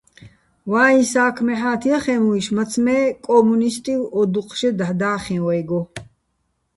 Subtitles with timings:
[0.71, 5.79] ვაიჼ სა́ქმ ეჰ̦ა́თ ჲახეჼ მუჲშ, მაცმე́ კო́მუნისტივ ო დუჴ ჟე დაჰ̦ და́ხიჼ ვაჲგო.